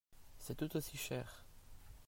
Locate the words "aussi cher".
0.75-1.45